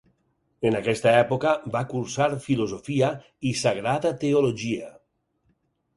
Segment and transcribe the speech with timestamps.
[0.67, 3.11] En aquesta època va cursar filosofia
[3.51, 4.91] i sagrada teologia.